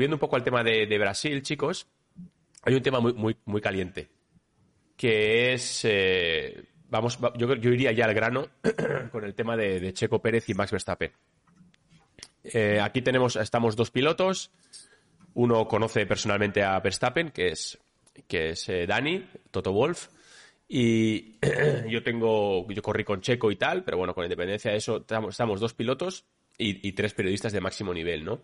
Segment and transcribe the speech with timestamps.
[0.00, 1.86] Viendo un poco al tema de, Brasil, chicos,
[2.62, 4.08] hay un tema muy, muy, muy caliente,
[4.96, 8.48] que es, eh, vamos, yo, yo, iría ya al grano
[9.12, 11.12] con el tema de, Checo Pérez y Max Verstappen.
[12.44, 14.50] Eh, aquí tenemos, estamos dos pilotos,
[15.34, 17.78] uno conoce personalmente a Verstappen, que es,
[18.26, 20.08] que es eh, Dani, Toto Wolf,
[20.66, 21.36] y
[21.90, 25.60] yo tengo, yo corrí con Checo y tal, pero bueno, con independencia de eso, estamos,
[25.60, 26.24] dos pilotos
[26.56, 28.40] y, tres periodistas de máximo nivel, ¿no?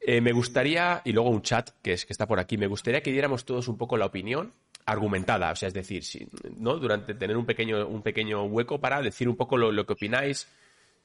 [0.00, 3.02] Eh, me gustaría, y luego un chat que, es, que está por aquí, me gustaría
[3.02, 4.52] que diéramos todos un poco la opinión
[4.86, 6.02] argumentada, o sea, es decir,
[6.56, 6.76] ¿no?
[6.78, 10.48] Durante tener un pequeño, un pequeño hueco para decir un poco lo, que opináis,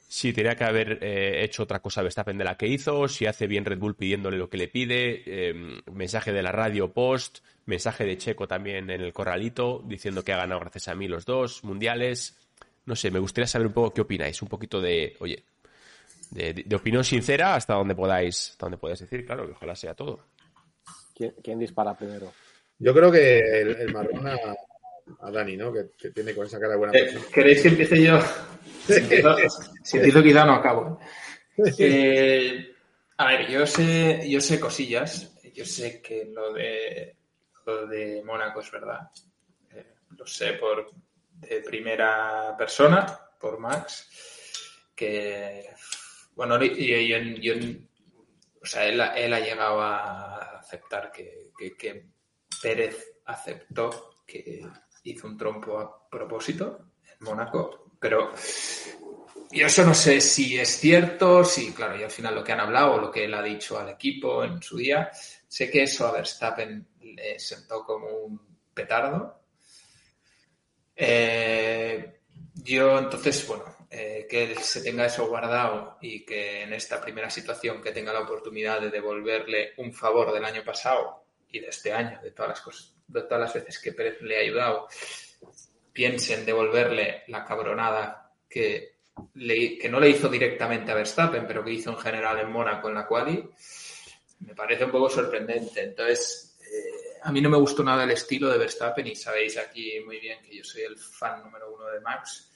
[0.07, 3.45] si tenía que haber eh, hecho otra cosa Verstappen de la que hizo, si hace
[3.45, 8.05] bien Red Bull pidiéndole lo que le pide, em, mensaje de la radio post, mensaje
[8.05, 11.63] de Checo también en el corralito, diciendo que ha ganado gracias a mí los dos
[11.65, 12.37] mundiales.
[12.85, 15.43] No sé, me gustaría saber un poco qué opináis, un poquito de, oye,
[16.33, 20.19] de, opinión sincera hasta donde podáis, hasta donde podáis decir, claro, que ojalá sea todo.
[21.15, 22.33] ¿Quién, dispara primero?
[22.79, 25.71] Yo creo que el, marrón a, Dani, ¿no?
[25.71, 28.19] Que, tiene con esa cara de buena eh, ¿Queréis que empiece yo?
[29.83, 30.99] si empiezo quizá no acabo.
[31.77, 32.73] Eh,
[33.17, 35.29] a ver, yo sé, yo sé cosillas.
[35.53, 37.15] Yo sé que lo de
[37.65, 39.09] lo de Mónaco es verdad.
[39.71, 40.91] Eh, lo sé por
[41.33, 43.05] de primera persona,
[43.39, 44.09] por Max,
[44.95, 45.69] que
[46.35, 47.51] bueno, y,
[48.61, 51.51] o sea, él, ha llegado a aceptar que,
[52.61, 54.65] Pérez aceptó que
[55.03, 58.31] hizo un trompo a propósito en Mónaco, pero
[59.51, 62.61] yo eso no sé si es cierto, si, claro, y al final lo que han
[62.61, 65.11] hablado lo que él ha dicho al equipo en su día,
[65.47, 68.41] sé que eso a Verstappen le sentó como un
[68.73, 69.41] petardo.
[70.95, 72.21] Eh,
[72.55, 77.79] yo entonces, bueno, eh, que se tenga eso guardado y que en esta primera situación
[77.79, 82.19] que tenga la oportunidad de devolverle un favor del año pasado y de este año,
[82.23, 84.87] de todas las cosas, de todas las veces que Pérez le ha ayudado,
[85.91, 88.95] piense en devolverle la cabronada que,
[89.31, 92.95] que no le hizo directamente a Verstappen, pero que hizo en general en Mónaco en
[92.95, 93.47] la quali,
[94.39, 95.83] me parece un poco sorprendente.
[95.83, 99.99] Entonces, eh, a mí no me gustó nada el estilo de Verstappen y sabéis aquí
[100.03, 102.49] muy bien que yo soy el fan número uno de Max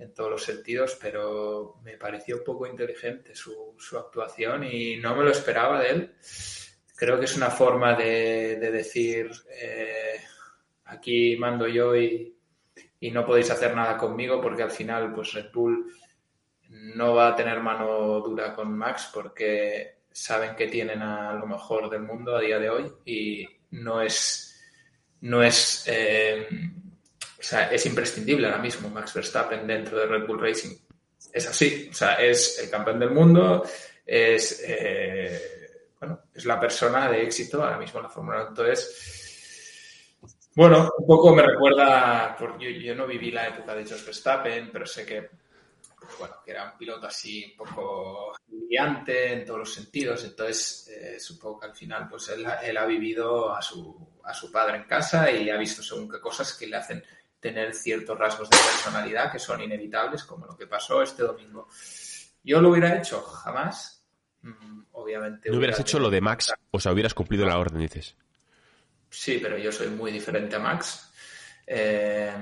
[0.00, 5.30] en todos los sentidos, pero me pareció poco inteligente su, actuación y no me lo
[5.30, 6.14] esperaba de él.
[6.96, 10.20] Creo que es una forma de, decir, eh,
[10.86, 12.34] aquí mando yo y,
[13.12, 15.90] no podéis hacer nada conmigo porque al final pues Red Bull
[16.68, 21.88] no va a tener mano dura con Max porque saben que tienen a lo mejor
[21.88, 24.54] del mundo a día de hoy y no es,
[25.22, 26.46] no es eh,
[27.40, 30.76] o sea, es imprescindible ahora mismo Max Verstappen dentro de Red Bull Racing.
[31.32, 33.64] Es así, o sea, es el campeón del mundo,
[34.04, 38.48] es, eh, bueno, es la persona de éxito ahora mismo en la Fórmula 1.
[38.48, 40.20] Entonces,
[40.54, 45.06] bueno, un poco me recuerda, yo, no viví la época de George Verstappen, pero sé
[45.06, 45.30] que,
[46.18, 51.20] bueno, que era un piloto así un poco brillante en todos los sentidos, entonces eh,
[51.20, 54.84] supongo que al final pues él, él ha vivido a su, a su padre en
[54.84, 57.02] casa y ha visto según qué cosas que le hacen
[57.40, 61.68] tener ciertos rasgos de personalidad que son inevitables, como lo que pasó este domingo.
[62.44, 64.04] Yo lo hubiera hecho jamás,
[64.42, 65.50] mm, obviamente.
[65.50, 66.52] ¿No hubieras hecho lo de Max?
[66.70, 68.14] O sea, hubieras cumplido la orden, dices.
[69.08, 71.10] Sí, pero yo soy muy diferente a Max.
[71.66, 72.32] Eh,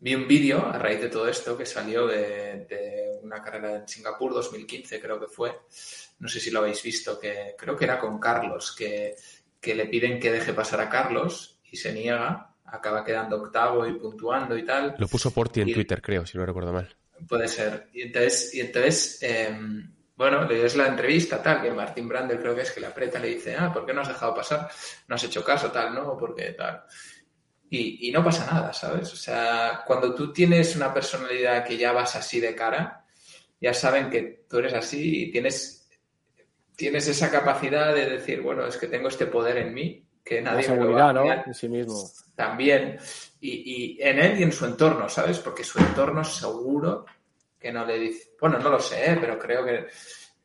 [0.00, 4.32] vi un vídeo a raíz de todo esto que salió de, una carrera en Singapur
[4.32, 5.60] 2015, creo que fue.
[6.18, 9.14] No sé si lo habéis visto, que creo que era con Carlos, que,
[9.60, 13.92] que le piden que deje pasar a Carlos y se niega acaba quedando octavo y
[13.92, 14.96] puntuando y tal.
[14.98, 16.88] Lo puso Porti en Twitter, creo, si no recuerdo mal.
[17.28, 17.88] Puede ser.
[17.92, 22.62] Y entonces, y entonces em, bueno, le la entrevista, tal, que Martín Brandel creo que
[22.62, 24.70] es que le aprieta y le dice, ah, ¿por qué no has dejado pasar?
[25.08, 26.16] No has hecho caso, tal, ¿no?
[26.16, 26.84] Porque tal.
[27.68, 29.12] Y, y no pasa nada, ¿sabes?
[29.12, 33.04] O sea, cuando tú tienes una personalidad que ya vas así de cara,
[33.60, 35.90] ya saben que tú eres así y tienes,
[36.76, 40.68] tienes esa capacidad de decir, bueno, es que tengo este poder en mí que nadie
[40.68, 41.32] me lo va ¿no?
[41.32, 42.10] En sí mismo.
[42.34, 42.98] También.
[43.40, 45.38] Y, y, en él y en su entorno, ¿sabes?
[45.40, 47.04] Porque su entorno seguro
[47.58, 48.34] que no le dice.
[48.40, 49.18] Bueno, no lo sé, ¿eh?
[49.20, 49.86] pero creo que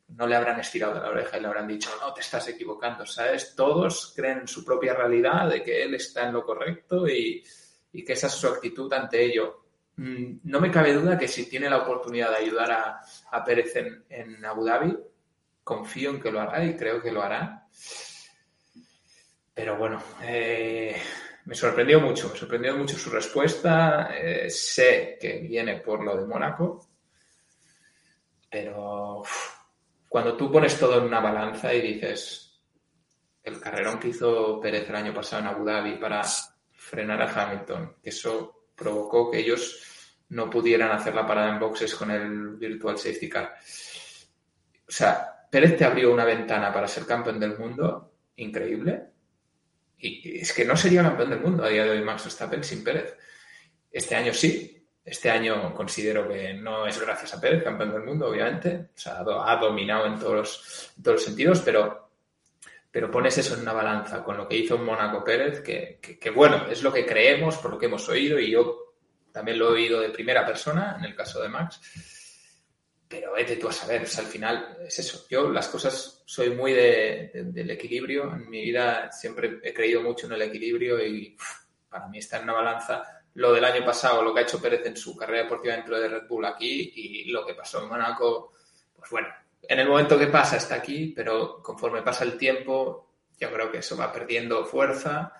[0.10, 3.06] no le habrán estirado de la oreja y le habrán dicho, no, te estás equivocando,
[3.06, 3.56] ¿sabes?
[3.56, 7.44] Todos creen su propia realidad de que él está en lo correcto y,
[7.92, 9.66] y que esa es su actitud ante ello.
[9.98, 13.02] Mm, no me cabe duda que si tiene la oportunidad de ayudar a,
[13.32, 14.98] a Pérez en, en Abu Dhabi,
[15.64, 17.68] confío en que lo hará y creo que lo hará.
[19.58, 20.96] Pero bueno, eh,
[21.46, 24.12] me sorprendió mucho, me sorprendió mucho su respuesta.
[24.16, 26.88] Eh, sé que viene por lo de Mónaco,
[28.52, 29.24] pero
[30.08, 32.62] cuando tú pones todo en una balanza y dices,
[33.60, 36.22] carrerón que hizo Pérez el año pasado en Abu Dhabi para
[36.74, 41.96] frenar a Hamilton, que eso provocó que ellos no pudieran hacer la parada en boxes
[41.96, 43.56] con el Virtual Safety Car.
[44.88, 49.17] O sea, Pérez te abrió una ventana para ser campeón del mundo increíble.
[49.98, 52.84] Y es que no sería campeón del mundo a día de hoy Max Verstappen sin
[52.84, 53.16] Pérez.
[53.92, 54.74] Este año sí.
[55.04, 58.90] Este año considero que no es gracias a Pérez, campeón del mundo, obviamente.
[58.94, 62.10] O sea, ha dominado en todos los, sentidos, pero,
[62.92, 66.68] pero pones eso en una balanza con lo que hizo Mónaco Pérez, que, que, bueno,
[66.70, 68.96] es lo que creemos, por lo que hemos oído, y yo
[69.32, 71.80] también lo he oído de primera persona, en el caso de Max
[73.08, 75.26] pero vete tú a saber, al final es eso.
[75.30, 78.34] Yo las cosas soy muy de, del equilibrio.
[78.34, 81.38] En mi vida siempre he creído mucho en el equilibrio y
[81.90, 84.86] para mí está en una balanza lo del año pasado, lo que ha hecho Pérez
[84.86, 88.54] en su carrera deportiva dentro de Red Bull aquí y lo que pasó en Mónaco,
[88.96, 89.28] pues bueno,
[89.62, 93.78] en el momento que pasa está aquí, pero conforme pasa el tiempo, yo creo que
[93.78, 95.34] eso va perdiendo fuerza.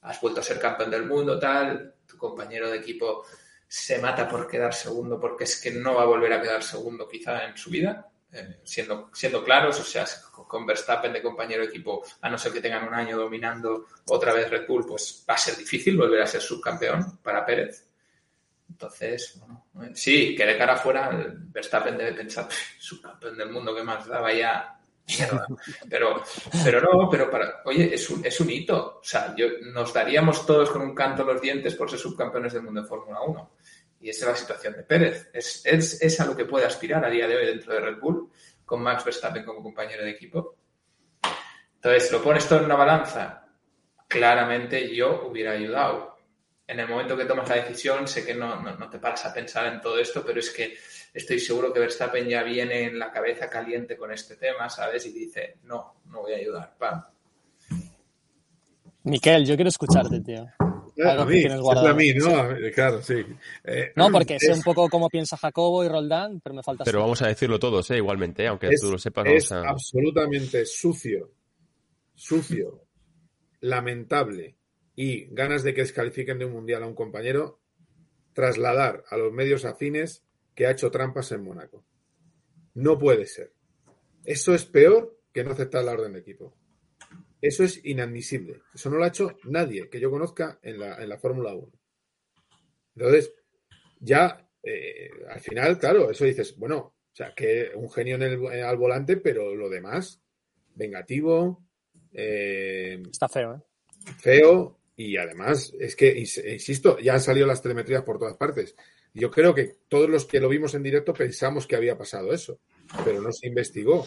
[0.00, 3.26] Has vuelto a ser campeón del mundo, tal, tu compañero de equipo
[3.74, 7.08] se mata por quedar segundo porque es que no va a volver a quedar segundo
[7.08, 8.08] quizá en su vida,
[8.62, 12.60] siendo, siendo claros, o sea, con Verstappen de compañero de equipo, a no ser que
[12.60, 16.26] tengan un año dominando otra vez Red Bull, pues va a ser difícil volver a
[16.26, 17.88] ser subcampeón para Pérez.
[18.70, 22.48] Entonces, bueno, eh, sí, que de cara afuera Verstappen debe pensar,
[22.78, 24.20] subcampeón del mundo, que más da?
[24.20, 24.74] Vaya
[25.88, 26.22] Pero,
[26.64, 28.98] pero no, pero para, oye, es un, es un hito.
[29.00, 32.62] O sea, yo, nos daríamos todos con un canto los dientes por ser subcampeones del
[32.62, 33.50] mundo de Fórmula 1.
[34.04, 35.30] Y esa es la situación de Pérez.
[35.32, 37.98] Es, es, es, a lo que puede aspirar a día de hoy dentro de Red
[37.98, 38.30] Bull,
[38.62, 40.56] con Max Verstappen como compañero de equipo.
[41.76, 43.48] Entonces, lo pones todo en una balanza.
[44.06, 46.18] Claramente yo hubiera ayudado.
[46.66, 49.32] En el momento que tomas la decisión, sé que no, no, no te paras a
[49.32, 50.76] pensar en todo esto, pero es que
[51.14, 55.06] estoy seguro que Verstappen ya viene en la cabeza caliente con este tema, ¿sabes?
[55.06, 57.06] Y dice, no, no voy a ayudar, pam.
[59.04, 60.46] Miquel, yo quiero escucharte, tío.
[60.96, 62.30] Eh, a mí, es a mí, ¿no?
[62.72, 63.24] Claro, sí.
[63.64, 66.84] Eh, no, porque sé un poco cómo piensa Jacobo y Roldán, pero me falta...
[66.84, 67.96] Pero vamos a decirlo todos, ¿eh?
[67.96, 69.26] igualmente, aunque tú lo sepas.
[69.26, 71.32] Es absolutamente sucio,
[72.14, 72.84] sucio,
[73.60, 74.56] lamentable
[74.94, 77.60] y ganas de que descalifiquen de un mundial a un compañero,
[78.32, 80.24] trasladar a los medios afines
[80.54, 81.84] que ha hecho trampas en Mónaco.
[82.74, 83.52] No puede ser.
[84.24, 86.56] Eso es peor que no aceptar la orden de equipo.
[87.44, 88.62] Eso es inadmisible.
[88.74, 91.70] Eso no lo ha hecho nadie que yo conozca en la, en la Fórmula 1.
[92.96, 93.34] Entonces,
[94.00, 98.62] ya eh, al final, claro, eso dices, bueno, o sea, que un genio en el,
[98.62, 100.22] al volante, pero lo demás,
[100.74, 101.66] vengativo.
[102.14, 103.60] Eh, Está feo, ¿eh?
[104.18, 104.80] Feo.
[104.96, 108.74] Y además, es que, insisto, ya han salido las telemetrías por todas partes.
[109.12, 112.60] Yo creo que todos los que lo vimos en directo pensamos que había pasado eso,
[113.04, 114.06] pero no se investigó.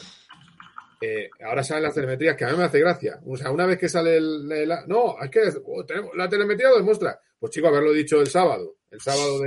[1.02, 3.20] Eh, ahora salen las telemetrías, que a mí me hace gracia.
[3.26, 4.48] O sea, una vez que sale el.
[4.88, 5.86] no, es que oh,
[6.16, 7.20] la telemetría lo demuestra.
[7.40, 9.40] Pues chico, haberlo dicho el sábado, el sábado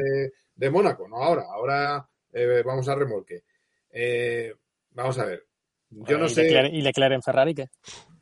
[0.54, 1.44] de, Mónaco, no ahora.
[1.50, 3.44] Ahora eh, vamos a remolque.
[3.90, 4.54] Eh,
[4.92, 5.46] vamos a ver.
[5.90, 6.46] Yo no sé.
[6.72, 7.66] ¿Y Leclerc en Ferrari qué?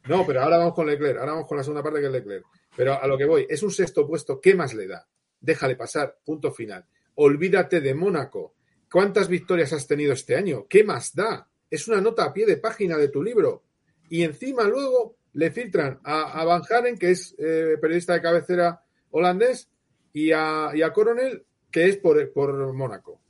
[0.09, 1.19] No, pero ahora vamos con Leclerc.
[1.19, 2.45] Ahora vamos con la segunda parte que es Leclerc.
[2.75, 4.41] Pero a lo que voy, es un sexto puesto.
[4.41, 5.07] ¿Qué más le da?
[5.41, 6.87] Déjale pasar, punto final
[7.21, 8.55] olvídate de Mónaco.
[8.91, 10.67] ¿Cuántas victorias has tenido este año?
[10.69, 11.48] ¿Qué más da?
[11.71, 13.65] Es una nota a pie de página de tu libro.
[14.09, 19.69] Y encima luego le filtran a, Van Haren, que es eh, periodista de cabecera holandés,
[20.13, 23.21] y a, Coronel, que es por, por Mónaco.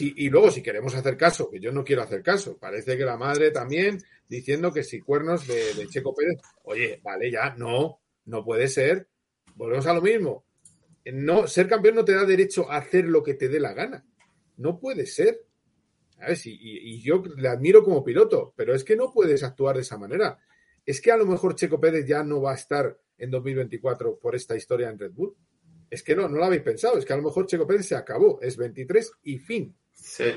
[0.00, 3.16] y luego, si queremos hacer caso, que yo no quiero hacer caso, parece que la
[3.16, 8.44] madre también diciendo que si cuernos de, de Checo Pérez, oye, vale, ya, no, no
[8.44, 9.08] puede ser.
[9.54, 10.44] Volvemos a lo mismo
[11.10, 14.04] no, ser campeón no te da derecho a hacer lo que te dé la gana.
[14.56, 15.44] No puede ser.
[16.44, 19.98] Y, y, yo le admiro como piloto, pero es que no puedes actuar de esa
[19.98, 20.38] manera.
[20.84, 24.34] Es que a lo mejor Checo Pérez ya no va a estar en 2024 por
[24.34, 25.34] esta historia en Red Bull.
[25.90, 26.98] Es que no, no lo habéis pensado.
[26.98, 28.40] Es que a lo mejor Checo Pérez se acabó.
[28.40, 29.76] Es 23 y fin.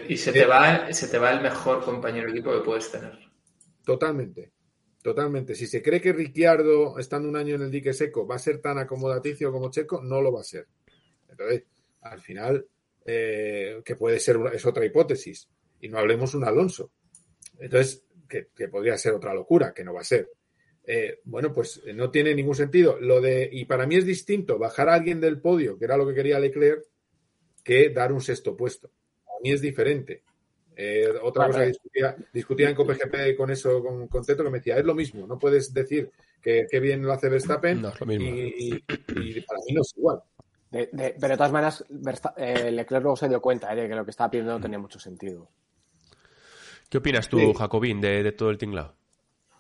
[0.08, 3.18] y se te, va, se te va el mejor compañero de equipo que puedes tener.
[3.84, 4.52] Totalmente.
[5.02, 5.54] Totalmente.
[5.56, 8.60] Si se cree que Ricciardo, estando un año en el dique seco, va a ser
[8.60, 10.68] tan acomodaticio como Checo, no lo va a ser.
[11.30, 11.64] Entonces,
[12.02, 12.66] al final,
[13.06, 15.48] eh, que puede ser, es otra hipótesis.
[15.82, 16.92] Y no hablemos un Alonso.
[17.60, 20.30] Entonces, que, podría ser otra locura, que no va a ser.
[20.84, 23.00] Eh, bueno, pues eh, no tiene ningún sentido.
[23.00, 26.08] Lo de, y para mí es distinto bajar a alguien del podio, que era lo
[26.08, 26.84] que quería Leclerc,
[27.64, 28.92] que dar un sexto puesto.
[29.28, 30.24] A mí es diferente.
[30.78, 34.58] Eh, otra cosa que discutía, discutía, en COPGP con eso, con, con, Teto, que me
[34.58, 38.80] decía, es lo mismo, no puedes decir que, bien lo hace Verstappen Y,
[39.42, 40.20] para mí no es igual.
[40.70, 41.86] pero de todas maneras,
[42.38, 44.78] eh, Leclerc luego se dio cuenta eh, de que lo que estaba pidiendo no tenía
[44.78, 45.50] mucho sentido.
[46.96, 48.94] ¿Qué opinas tú, Jacobín, de, todo el tinglado?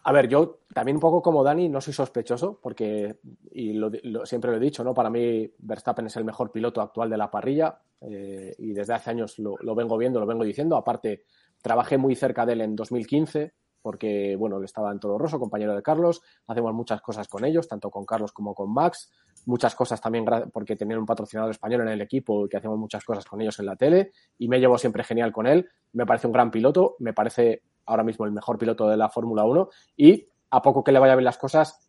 [0.05, 3.17] A ver, yo también un poco como Dani no soy sospechoso porque,
[3.51, 4.93] y lo, lo- siempre lo he dicho, ¿no?
[4.93, 9.09] Para mí Verstappen es el mejor piloto actual de la parrilla eh, y desde hace
[9.09, 10.77] años lo, lo vengo viendo, lo vengo diciendo.
[10.77, 11.25] Aparte,
[11.61, 13.53] trabajé muy cerca de él en 2015
[13.85, 16.23] porque, bueno, él estaba en Toro Rosso, compañero de Carlos.
[16.47, 19.11] Hacemos muchas cosas con ellos, tanto con Carlos como con Max.
[19.45, 23.05] Muchas cosas también porque tenían un patrocinador español en el equipo y que hacemos muchas
[23.05, 25.69] cosas con ellos en la tele y me llevo siempre genial con él.
[25.93, 29.43] Me parece un gran piloto, me parece ahora mismo el mejor piloto de la Fórmula
[29.43, 31.87] 1 y a poco que le vaya bien las cosas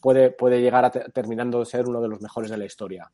[0.00, 3.08] puede, puede llegar a te- terminando de ser uno de los mejores de la historia.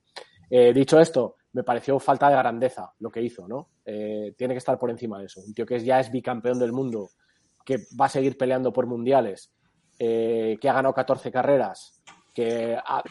[0.49, 3.69] Eh, dicho esto, me pareció falta de grandeza lo que hizo, ¿no?
[3.85, 5.43] Eh, tiene que estar por encima de eso.
[5.47, 7.11] Un tío que ya es bicampeón del mundo,
[7.69, 9.53] que va a seguir peleando por mundiales,
[9.99, 13.03] eh, que ha ganado 14 carreras, que ha,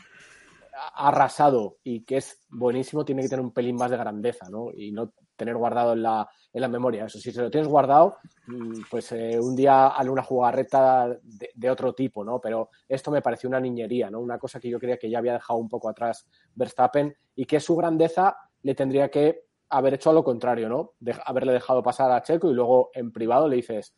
[0.96, 4.72] arrasado y que es buenísimo, tiene que tener un pelín más de grandeza, ¿no?
[4.76, 7.06] Y no tener guardado en la, en la memoria.
[7.06, 11.52] Eso, si se lo tienes guardado, mm, pues eh, un día haré una jugarreta de,
[11.54, 12.42] de otro tipo, ¿no?
[12.42, 14.20] Pero esto me pareció una niñería, ¿no?
[14.20, 17.60] Una cosa que yo creía que ya había dejado un poco atrás Verstappen y que
[17.60, 20.94] su grandeza le tendría que haber hecho a lo contrario, ¿no?
[21.26, 23.96] Haberle dejado pasar a Checo y luego en privado le dices,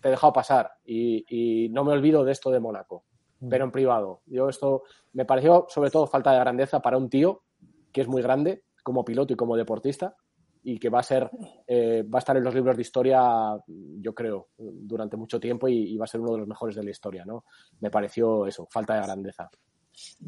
[0.00, 3.04] te he dejado pasar y, y no me olvido de esto de Mónaco,
[3.48, 4.22] pero en privado.
[4.26, 4.82] Yo esto
[5.12, 7.42] me pareció sobre todo falta de grandeza para un tío
[7.92, 10.16] que es muy grande como piloto y como deportista
[10.62, 11.30] y que va a ser
[11.66, 15.94] eh, va a estar en los libros de historia yo creo durante mucho tiempo y,
[15.94, 17.44] y va a ser uno de los mejores de la historia no
[17.80, 19.48] me pareció eso falta de grandeza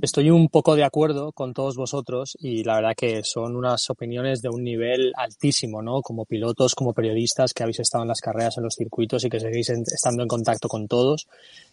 [0.01, 4.41] Estoy un poco de acuerdo con todos vosotros y la verdad que son unas opiniones
[4.41, 6.01] de un nivel altísimo, ¿no?
[6.01, 9.41] Como pilotos, como periodistas que habéis estado en las carreras, en los circuitos y que
[9.41, 11.27] seguís estando en contacto con todos.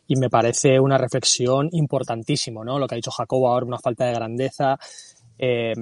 [0.07, 2.79] Y me parece una reflexión importantísimo, ¿no?
[2.79, 4.79] Lo que ha dicho Jacobo ahora, una falta de grandeza.
[5.37, 5.73] Eh,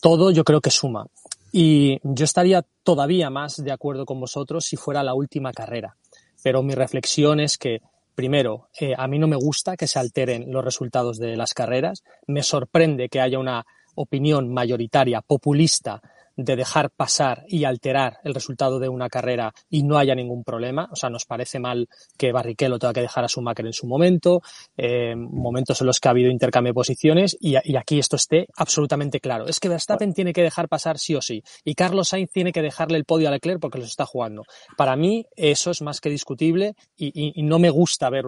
[0.00, 1.06] todo yo creo que suma.
[1.52, 5.96] Y yo estaría todavía más de acuerdo con vosotros si fuera la última carrera.
[6.42, 7.80] Pero mi reflexión es que
[8.14, 12.02] Primero, eh, a mí no me gusta que se alteren los resultados de las carreras.
[12.26, 13.64] Me sorprende que haya una
[13.94, 16.00] opinión mayoritaria populista
[16.36, 20.88] de dejar pasar y alterar el resultado de una carrera y no haya ningún problema.
[20.92, 24.42] O sea, nos parece mal que Barrichello tenga que dejar a Schumacher en su momento,
[24.76, 29.20] eh, momentos en los que ha habido intercambio de posiciones y, aquí esto esté absolutamente
[29.20, 29.46] claro.
[29.46, 32.62] Es que Verstappen tiene que dejar pasar sí o sí y Carlos Sainz tiene que
[32.62, 34.44] dejarle el podio a Leclerc porque los está jugando.
[34.76, 38.24] Para mí eso es más que discutible y, no me gusta ver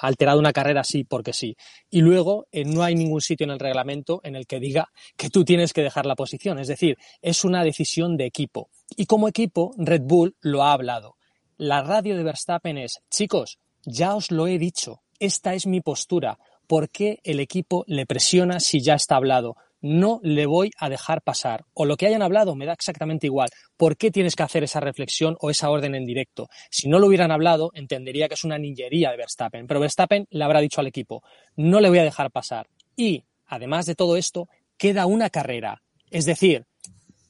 [0.00, 1.56] alterado una carrera así porque sí.
[1.90, 5.30] Y luego eh, no hay ningún sitio en el reglamento en el que diga que
[5.30, 6.58] tú tienes que dejar la posición.
[6.58, 6.96] Es decir,
[7.28, 8.70] es una decisión de equipo.
[8.96, 11.16] Y como equipo, Red Bull lo ha hablado.
[11.58, 16.38] La radio de Verstappen es, chicos, ya os lo he dicho, esta es mi postura.
[16.66, 19.56] ¿Por qué el equipo le presiona si ya está hablado?
[19.80, 21.66] No le voy a dejar pasar.
[21.74, 23.50] O lo que hayan hablado me da exactamente igual.
[23.76, 26.48] ¿Por qué tienes que hacer esa reflexión o esa orden en directo?
[26.70, 29.66] Si no lo hubieran hablado, entendería que es una niñería de Verstappen.
[29.66, 31.22] Pero Verstappen le habrá dicho al equipo,
[31.56, 32.68] no le voy a dejar pasar.
[32.96, 35.82] Y, además de todo esto, queda una carrera.
[36.10, 36.64] Es decir,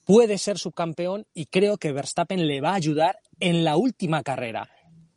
[0.09, 4.71] puede ser subcampeón y creo que Verstappen le va a ayudar en la última carrera.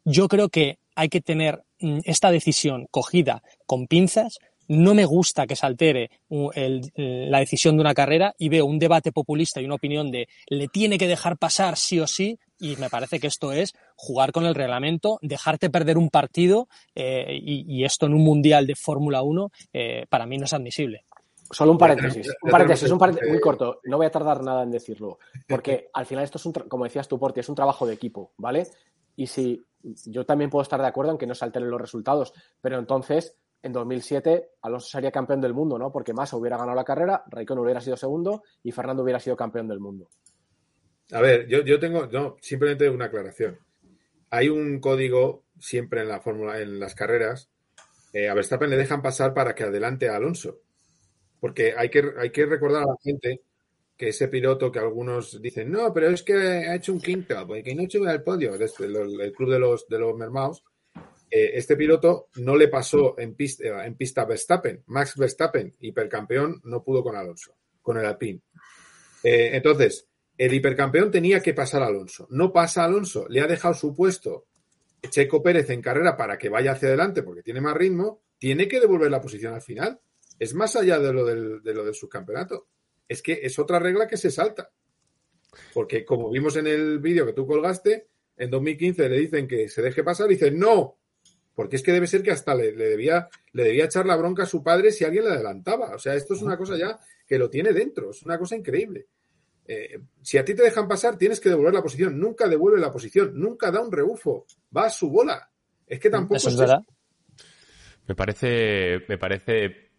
[0.04, 4.38] Yo creo que hay que tener mm, esta decisión cogida con pinzas.
[4.68, 6.12] No me gusta que se altere
[6.56, 10.28] el- la decisión de una carrera y veo un debate populista y una opinión de
[10.48, 14.34] le tiene que dejar pasar sí o sí y me parece que esto es jugar
[14.34, 18.76] con el reglamento, dejarte perder un partido eh, y, y esto en un mundial de
[18.76, 21.06] Fórmula 1 eh, para mí no es admisible.
[21.52, 23.80] Solo un paréntesis, un paréntesis, un paréntesis muy corto.
[23.84, 27.08] No voy a tardar nada en decirlo, porque al final esto es un, como decías
[27.08, 28.68] tú, Porti, es un trabajo de equipo, ¿vale?
[29.16, 29.64] Y si
[30.06, 33.38] yo también puedo estar de acuerdo en que no se alteren los resultados, pero entonces
[33.64, 35.92] en 2007 Alonso sería campeón del mundo, ¿no?
[35.92, 39.68] Porque Massa hubiera ganado la carrera, Raikkonen hubiera sido segundo y Fernando hubiera sido campeón
[39.68, 40.10] del mundo.
[41.12, 43.60] A ver, yo, yo tengo, no, simplemente una aclaración.
[44.30, 47.50] Hay un código siempre en la fórmula, en las carreras.
[48.14, 50.60] eh, a Verstappen le dejan pasar para que adelante a Alonso.
[51.42, 53.42] Porque hay que, hay que recordar a la gente
[53.98, 57.76] que ese piloto que algunos dicen, no, pero es que ha hecho un quinto, porque
[57.76, 60.64] no sube al podio, este, el, club de los, de los mermaos.
[61.30, 64.84] eh, este piloto no le pasó en pista, en pista Verstappen.
[64.88, 68.42] Max Verstappen, hipercampeón, no pudo con Alonso, con el Alpine.
[69.24, 70.08] Eh, entonces,
[70.38, 72.28] el hipercampeón tenía que pasar a Alonso.
[72.30, 74.46] No pasa a Alonso, le ha dejado su puesto
[75.10, 78.80] Checo Pérez en carrera para que vaya hacia adelante porque tiene más ritmo, tiene que
[78.80, 80.00] devolver la posición al final.
[80.42, 82.68] Es más allá de lo del, de lo del subcampeonato.
[83.08, 84.72] Es que es otra regla que se salta.
[85.72, 88.08] Porque como vimos en el vídeo que tú colgaste,
[88.38, 90.98] en 2015 le dicen que se deje pasar y dice no,
[91.54, 94.42] porque es que debe ser que hasta le, le debía, le debía echar la bronca
[94.42, 95.94] a su padre si alguien le adelantaba.
[95.94, 99.10] O sea, esto es una cosa ya que lo tiene dentro, es una cosa increíble.
[99.68, 102.20] Eh, si a ti te dejan pasar, tienes que devolver la posición.
[102.20, 105.52] Nunca devuelve la posición, nunca da un rebufo, va a su bola.
[105.86, 106.82] Es que tampoco Eso es es verdad.
[108.08, 109.91] Me parece, me parece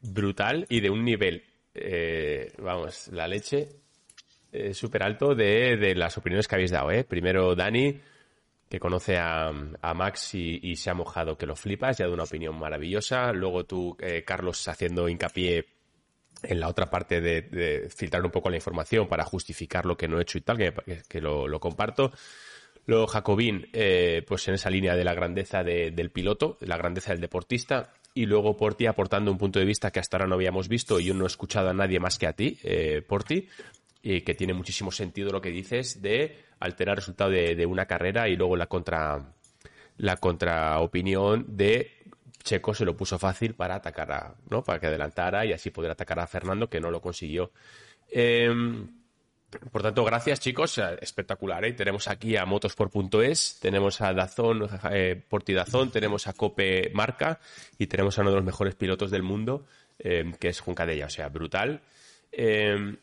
[0.00, 1.42] brutal y de un nivel,
[1.74, 3.68] eh, vamos, la leche
[4.52, 6.90] eh, súper alto de, de las opiniones que habéis dado.
[6.90, 7.04] ¿eh?
[7.04, 8.00] Primero Dani,
[8.68, 12.06] que conoce a, a Max y, y se ha mojado que lo flipas, ya ha
[12.06, 13.32] dado una opinión maravillosa.
[13.32, 15.66] Luego tú, eh, Carlos, haciendo hincapié
[16.42, 20.18] en la otra parte de, filtrar un poco la información para justificar lo que no
[20.18, 20.72] he hecho y tal, que,
[21.08, 22.12] que- lo, lo comparto.
[22.86, 27.12] Luego Jacobín, eh, pues en esa línea de la grandeza de- del piloto, la grandeza
[27.12, 27.92] del deportista.
[28.16, 31.04] Y luego Porti aportando un punto de vista que hasta ahora no habíamos visto y
[31.04, 33.46] yo no he escuchado a nadie más que a ti, eh, Porti,
[34.00, 38.26] y que tiene muchísimo sentido lo que dices de alterar el resultado de, una carrera
[38.30, 39.34] y luego la contra
[39.98, 41.90] la contraopinión de
[42.42, 44.64] Checo se lo puso fácil para atacar a, ¿no?
[44.64, 47.50] Para que adelantara y así poder atacar a Fernando, que no lo consiguió.
[48.10, 48.95] Em,
[49.70, 51.64] por tanto, gracias chicos, espectacular.
[51.64, 51.72] ¿eh?
[51.72, 55.54] Tenemos aquí a motosport.es, tenemos a Dazón, eh, Porti
[55.92, 57.38] tenemos a Cope Marca
[57.78, 59.66] y tenemos a uno de los mejores pilotos del mundo,
[59.98, 61.80] eh, que es Juncadella, o sea, brutal.
[62.32, 62.96] Eh,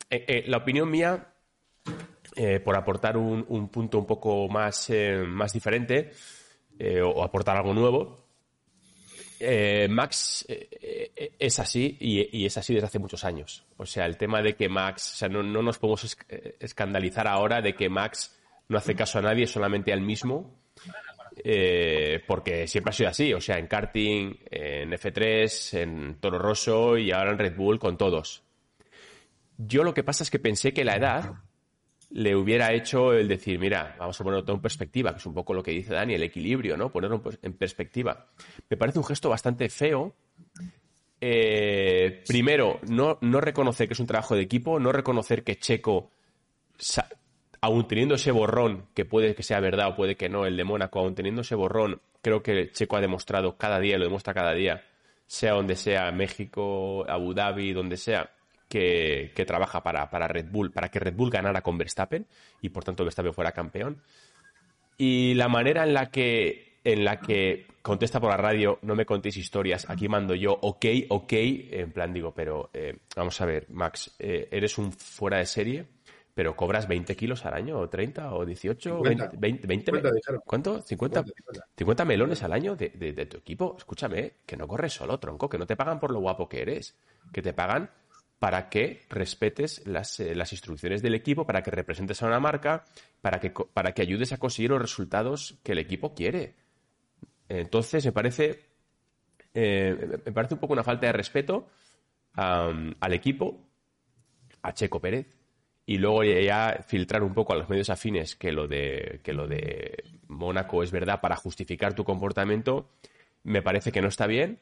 [0.46, 1.28] la opinión mía,
[2.64, 4.90] por aportar un, un punto un poco más,
[5.26, 6.12] más diferente
[7.02, 8.23] o aportar algo nuevo,
[9.40, 10.68] eh, Max eh,
[11.16, 13.64] eh, es así y, es así desde hace muchos años.
[13.76, 17.26] O sea, el tema de que Max, o sea, no, no nos podemos esc- escandalizar
[17.26, 18.38] ahora de que Max
[18.68, 20.58] no hace caso a nadie, solamente al mismo,
[22.26, 23.32] porque siempre ha sido así.
[23.34, 27.98] O sea, en karting, en F3, en Toro Rosso y ahora en Red Bull con
[27.98, 28.42] todos.
[29.58, 31.34] Yo lo que pasa es que pensé que la edad
[32.16, 35.34] le hubiera hecho el decir, mira, vamos a ponerlo todo en perspectiva, que es un
[35.34, 36.90] poco lo que dice Dani, el equilibrio, ¿no?
[36.92, 38.26] Ponerlo en pers- en perspectiva.
[38.70, 40.14] Me parece un gesto bastante feo.
[41.20, 46.10] Eh, primero, no, no reconocer que es un trabajo de equipo, no reconocer que Checo,
[47.60, 50.64] aun teniendo ese borrón, que puede que sea verdad o puede que no, el de
[50.64, 54.52] Mónaco, aun teniendo ese borrón, creo que Checo ha demostrado cada día, lo demuestra cada
[54.52, 54.84] día,
[55.26, 58.30] sea donde sea, México, Abu Dhabi, donde sea,
[58.74, 62.26] que, que trabaja para, para Red Bull, para que Red Bull ganara con Verstappen
[62.60, 64.02] y por tanto Verstappen fuera campeón.
[64.98, 69.06] Y la manera en la que, en la que contesta por la radio, no me
[69.06, 73.66] contéis historias, aquí mando yo, ok, ok, en plan digo, pero eh, vamos a ver,
[73.70, 75.86] Max, eh, eres un fuera de serie,
[76.34, 79.24] pero cobras 20 kilos al año, o 30, o 18, 50.
[79.36, 80.40] 20, 20, 20 50 dijeron.
[80.44, 80.82] ¿cuánto?
[80.82, 81.66] 50, 50.
[81.76, 83.76] 50 melones al año de, de- de tu equipo.
[83.78, 86.96] Escúchame, que no corres solo, tronco, que no te pagan por lo guapo que eres,
[87.32, 87.88] que te pagan
[88.38, 92.84] para que respetes las, eh, las instrucciones del equipo, para que representes a una marca,
[93.20, 96.54] para que, para que ayudes a conseguir los resultados que el equipo quiere.
[97.48, 98.64] Entonces, me parece,
[99.54, 101.68] eh, me parece un poco una falta de respeto
[102.36, 103.60] al equipo,
[104.62, 105.26] a Checo Pérez,
[105.86, 109.46] y luego ya filtrar un poco a los medios afines que lo de, que lo
[109.46, 112.90] de Mónaco es verdad para justificar tu comportamiento,
[113.44, 114.58] me parece que no está bien.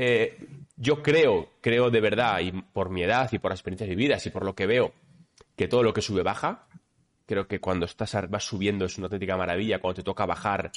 [0.00, 0.38] Eh,
[0.76, 4.30] yo creo, creo de verdad, y por mi edad y por las experiencias vividas y
[4.30, 4.92] por lo que veo,
[5.56, 6.68] que todo lo que sube baja.
[7.26, 10.70] Creo que cuando estás vas subiendo es una auténtica maravilla, cuando te toca bajar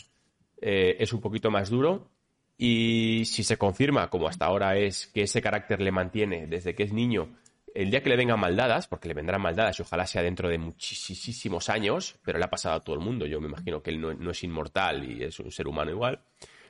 [0.59, 2.09] eh, es un poquito más duro.
[2.57, 6.81] Y si se confirma, como hasta ahora es, que ese carácter le mantiene desde que
[6.81, 7.37] es niño,
[7.75, 10.57] el día que le vengan maldadas, porque le vendrán maldadas y ojalá sea dentro de
[10.57, 14.01] muchísimos años, pero le ha pasado a todo el mundo, yo me imagino que él
[14.01, 16.23] no, no es inmortal y es un ser humano igual,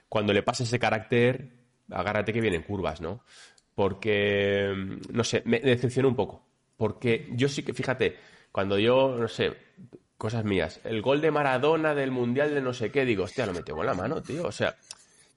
[0.10, 1.61] cuando le pase ese carácter,
[1.91, 3.21] agárrate que vienen curvas, ¿no?
[3.75, 6.43] Porque, mm, no sé, me decepcionó un poco.
[6.77, 8.15] Porque yo sí que, fíjate,
[8.51, 9.54] cuando yo, no sé,
[10.17, 13.54] cosas mías, el gol de Maradona del Mundial de no sé qué, digo, hostia, lo
[13.54, 14.43] metió con la mano, tío.
[14.45, 14.75] O sea,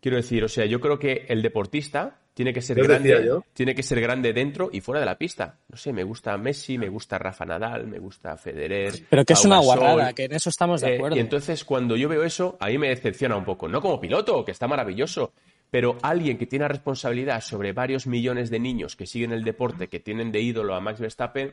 [0.01, 3.83] quiero decir, o sea, yo creo que el deportista tiene que ser grande, tiene que
[3.85, 5.59] ser grande dentro y fuera de la pista.
[5.69, 8.93] No sé, me gusta Messi, me gusta Rafa Nadal, me gusta Federer.
[9.09, 9.79] Pero que es una Gasol.
[9.79, 11.17] guarrada, que en eso estamos de Eh, acuerdo.
[11.17, 13.69] y entonces cuando yo veo eso, ahí me decepciona un poco.
[13.69, 15.33] No como piloto, que está maravilloso,
[15.75, 19.99] pero alguien que tiene responsabilidad sobre varios millones de niños que siguen el deporte, que
[19.99, 21.53] tienen de ídolo a Max Verstappen,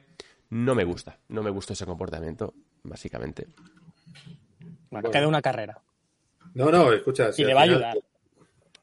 [0.52, 1.18] no me gusta.
[1.30, 2.54] No me gusta ese comportamiento,
[2.84, 3.48] básicamente.
[4.92, 5.82] Bueno, queda una carrera.
[6.54, 7.34] No, no, escucha.
[7.34, 7.98] si Y le va a final- ayudar.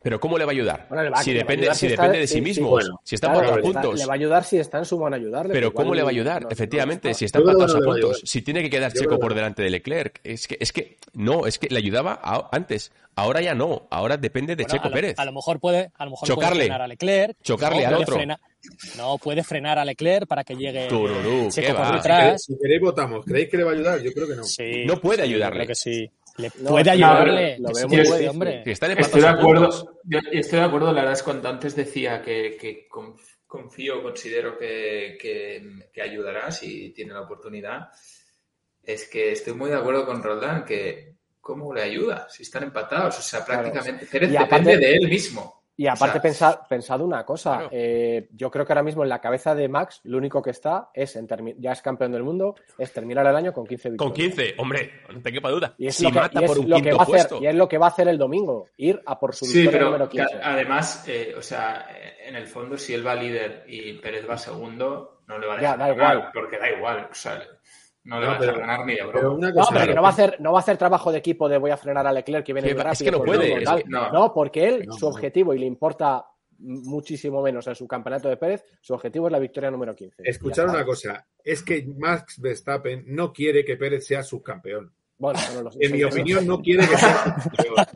[0.01, 0.87] Pero ¿cómo le va a ayudar?
[0.89, 3.01] Bueno, le va- si a depende, ayudar si depende de sí sí, mismo, bueno.
[3.03, 3.99] si está Claro, por está- puntos.
[3.99, 5.53] Le va a ayudar si está en su mano ayudarle.
[5.53, 6.43] Pero ¿cómo le va a ayudar?
[6.45, 7.39] no- Efectivamente, no si está.
[7.39, 8.93] está Yo creo que empatados no a le va a puntos, si tiene que quedar
[8.95, 12.19] Yo Checo por delante de Leclerc, es que, es que no, es que le ayudaba
[12.23, 15.19] a- antes, ahora ya no, ahora depende de Bueno, Checo a lo, Pérez.
[15.19, 16.51] a lo mejor puede, a lo mejor Chocarle.
[16.55, 17.37] puede frenar a Leclerc.
[17.43, 18.15] Chocarle no, al puede otro.
[18.17, 18.41] frenar-
[18.97, 21.89] no, puede frenar a Leclerc para que llegue Tururú, Checo ¿qué por va?
[21.89, 22.21] Si detrás.
[22.23, 23.25] queréis, si queréis, votamos.
[23.25, 24.01] ¿Creéis que le va a ayudar?
[24.01, 24.45] Yo creo que no.
[24.45, 25.57] Sí, No puede yo ayudarle.
[25.65, 26.09] creo que sí.
[26.39, 27.59] Le No, puede ayudarle.
[27.59, 28.63] lo veo muy hombre.
[28.65, 29.99] Estoy de acuerdo.
[30.05, 30.87] Yo estoy de acuerdo.
[30.93, 36.51] La verdad es cuando antes decía que, que conf- confío, considero que, que- que ayudará
[36.51, 37.89] si tiene la oportunidad.
[38.83, 42.27] Es que estoy muy de acuerdo con Roldán que ¿cómo le ayuda?
[42.31, 44.11] Si están empatados, o sea, prácticamente Claro.
[44.13, 45.58] Pérez Y aparte- depende de él mismo.
[45.81, 47.53] Y aparte, O sea, pensa- pensad una cosa.
[47.53, 47.69] Claro.
[47.71, 50.91] eh, yo creo que ahora mismo en la cabeza de Max, lo único que está
[50.93, 54.35] es, en ya es campeón del mundo, es terminar el año con 15 Con victorias.
[54.37, 55.75] 15, hombre, no te quepa duda.
[55.79, 57.05] Y es, si lo que, mata y es por un lo que quinto va a
[57.05, 57.39] hacer, puesto.
[57.41, 59.79] y es lo que va a hacer el domingo, ir a por su Sí, victoria
[59.79, 60.35] pero número que 15.
[60.43, 61.87] además, eh, o sea,
[62.27, 65.61] en el fondo, si él va líder y Pérez va segundo, no le va a
[65.61, 66.31] Ya, dejar da ganar, igual.
[66.35, 67.41] porque da igual, o sea,
[68.05, 70.09] no le No, va a pero- ganar ni de Pero No, pero que no va
[70.09, 72.45] a hacer, no va a hacer trabajo de equipo de voy a frenar a Leclerc
[72.47, 73.05] que viene Que muy va- es rápido.
[73.07, 74.11] que no por puede, es que- no.
[74.13, 75.11] no, porque él, No, su no.
[75.13, 76.25] objetivo, y le importa
[76.61, 80.23] muchísimo menos en su campeonato de Pérez, su objetivo es la victoria número 15.
[80.25, 84.93] escuchar una cosa, es que Max Verstappen no quiere que Pérez sea subcampeón.
[85.19, 85.79] Bueno, no lo sé.
[85.83, 87.87] En mi opinión, no quiere que sea subcampeón.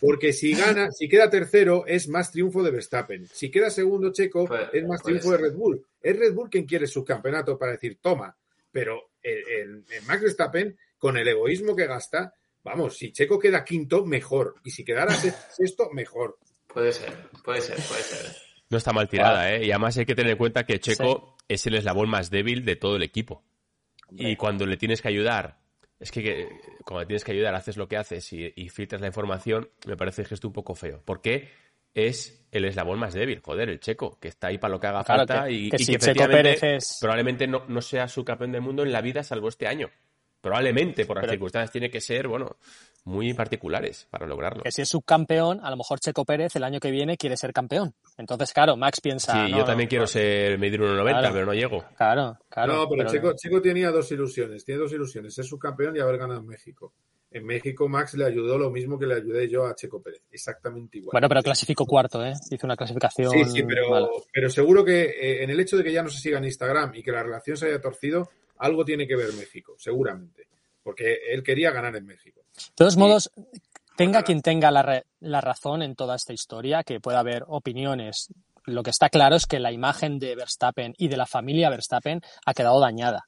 [0.00, 3.26] Porque si gana, si queda tercero, es más triunfo de Verstappen.
[3.26, 5.38] Si queda segundo Checo, es más triunfo de.
[5.38, 5.84] Red Bull.
[6.02, 8.34] Es Red Bull quien quiere subcampeonato para decir, toma.
[8.70, 12.32] Pero el, el- el Max Verstappen, con el egoísmo que gasta,
[12.62, 14.54] vamos, si Checo queda quinto, mejor.
[14.64, 16.38] Y si quedara se- sexto, mejor.
[16.68, 17.12] Puede ser,
[17.44, 18.36] puede ser, puede ser.
[18.70, 19.64] No está mal tirada, ¿eh?
[19.64, 22.76] Y además hay que tener en cuenta que Checo es el eslabón más débil de
[22.76, 23.44] todo el equipo.
[24.10, 25.58] Y cuando le tienes que ayudar,
[26.00, 26.48] es que, que
[26.84, 29.96] cuando le tienes que ayudar, haces lo que haces y, y filtras la información, me
[29.96, 31.02] parece el gesto un poco feo.
[31.04, 31.48] Porque
[31.94, 35.02] es el eslabón más débil, joder, el Checo, que está ahí para lo que haga
[35.04, 37.80] Claro, falta que- y, que y si que Checo efectivamente Pérez es- probablemente no, no
[37.80, 39.88] sea su campeón del mundo en la vida salvo este año.
[40.40, 42.56] Probablemente por las Pero- circunstancias tiene que ser, bueno,
[43.04, 44.62] muy particulares para lograrlo.
[44.62, 47.52] Que si es subcampeón, a lo mejor Checo Pérez el año que viene quiere ser
[47.52, 47.94] campeón.
[48.16, 49.32] Entonces, claro, Max piensa.
[49.32, 50.08] Sí, no, yo no, también quiero no.
[50.08, 51.34] ser medir 1,90, Claro.
[51.34, 51.84] pero no llego.
[51.96, 52.72] Claro, claro.
[52.74, 54.64] no, pero, pero- Checo, Checo tenía dos ilusiones.
[54.64, 56.94] Tiene dos ilusiones, ser subcampeón y haber ganado en México.
[57.30, 60.22] En México, Max le ayudó lo mismo que le ayudé yo a Checo Pérez.
[60.30, 61.10] Exactamente igual.
[61.12, 62.32] Bueno, pero clasificó cuarto, ¿eh?
[62.50, 63.28] Hizo una clasificación.
[63.32, 64.08] Sí, sí, pero, mala.
[64.32, 66.94] pero seguro que eh, en el hecho de que ya no se siga en Instagram
[66.94, 70.46] y que la relación se haya torcido, algo tiene que ver México, seguramente.
[70.80, 72.43] Porque él quería ganar en México.
[72.56, 73.30] De todos modos,
[73.96, 78.28] tenga quien tenga la, re- la razón en toda esta historia, que pueda haber opiniones.
[78.64, 82.20] Lo que está claro es que la imagen de Verstappen y de la familia Verstappen
[82.46, 83.24] ha quedado dañada.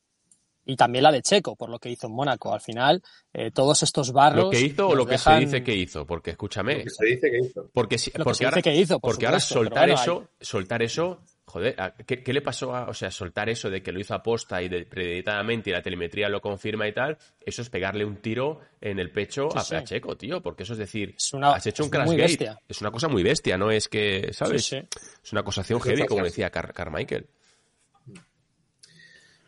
[0.69, 2.53] Y también la de Checo, por lo que hizo en Mónaco.
[2.53, 3.01] Al final,
[3.33, 4.47] eh, todos estos barros.
[4.47, 6.05] ¿Lo que hizo o lo que dejan- se dice que hizo?
[6.07, 7.71] Porque escúchame, Lo que se dice que hizo.
[7.73, 9.89] porque, si- Lo que porque se ahora, dice que hizo, por porque ahora supuesto, soltar
[9.89, 13.71] bueno, eso, soltar eso, joder, ¿a- ¿qué, qué le pasó a, o sea, soltar eso
[13.71, 17.17] de que lo hizo aposta y de, premeditadamente y la telemetría lo confirma y tal,
[17.41, 19.75] eso es pegarle un tiro en el pecho Sí, a, sí.
[19.77, 22.29] a Checo, tío, porque eso es decir, Es una- has hecho un crash muy gate,
[22.29, 22.59] bestia.
[22.69, 24.65] es una cosa muy bestia, no es que, ¿sabes?
[24.65, 24.89] Sí, sí.
[25.25, 27.27] Es una acusación heavy, como decía Car- Carmichael.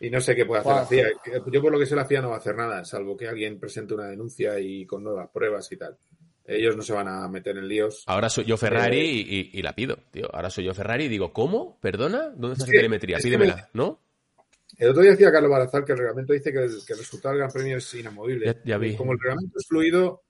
[0.00, 1.06] Y no sé qué puede hacer la CIA.
[1.52, 3.58] Yo por lo que sé la CIA no va a hacer nada, salvo que alguien
[3.58, 5.96] presente una denuncia y con nuevas pruebas y tal.
[6.48, 8.02] Ellos no se van a meter en líos.
[8.06, 10.28] Ahora soy yo Ferrari Eh, y, y- y la pido, tío.
[10.34, 11.78] Ahora soy yo Ferrari y digo, ¿cómo?
[11.80, 12.30] ¿Perdona?
[12.30, 13.16] ¿Dónde está Es esa que- telemetría?
[13.18, 14.00] es que Pídemela, me- ¿no?
[14.78, 17.32] El otro día decía Carlos Barazal que el reglamento dice que el, que el resultado
[17.34, 18.46] del Gran Premio es inamovible.
[18.46, 18.96] Ya- ya vi.
[18.96, 20.22] Como el reglamento es fluido,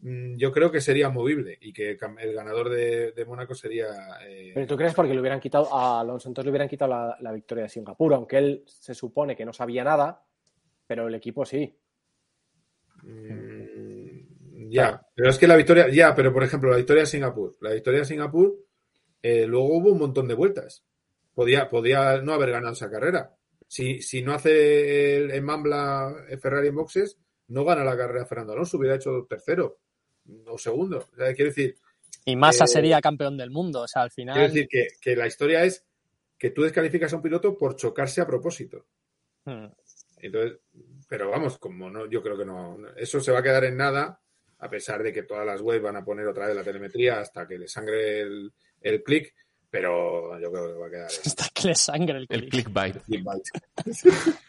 [0.00, 3.86] mm, yo creo que sería movible y que el ganador de, de Mónaco sería.
[4.26, 7.16] eh, Pero tú crees porque le hubieran quitado a Alonso, entonces le hubieran quitado la,
[7.20, 10.22] la victoria de Singapur, aunque él se supone que no sabía nada,
[10.86, 11.76] pero el equipo sí.
[13.02, 13.45] mm,
[14.70, 15.88] ya, pero es que la victoria.
[15.88, 17.56] Ya, pero por ejemplo, la victoria de Singapur.
[17.60, 18.56] La victoria de Singapur,
[19.22, 20.84] eh, luego hubo un montón de vueltas.
[21.34, 23.36] Podía, podía no haber ganado esa carrera.
[23.68, 28.52] Si, si no hace el, el Mambla Ferrari en boxes, no gana la carrera Fernando
[28.52, 29.80] Alonso, hubiera hecho tercero
[30.46, 30.98] o segundo.
[31.12, 31.76] O sea, quiero decir,
[32.24, 33.82] Y Massa Eh, sería campeón del mundo.
[33.82, 34.34] O sea, al final.
[34.34, 35.84] quiero decir que, que la historia es
[36.38, 38.86] que tú descalificas a un piloto por chocarse a propósito.
[39.44, 39.66] Hmm.
[40.18, 40.58] Entonces,
[41.08, 44.20] pero vamos, como no, yo creo que no, eso se va a quedar en nada,
[44.66, 47.46] a pesar de que todas las webs van a poner otra vez la telemetría hasta
[47.48, 48.52] que le sangre el,
[48.82, 49.34] el clic,
[49.70, 52.50] pero yo creo que va a quedar Hasta que le sangre el El clic.
[52.50, 52.96] clickbait.